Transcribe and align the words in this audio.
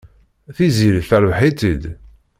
Tiziri 0.55 1.01
terbeḥ-itt-id. 1.09 1.83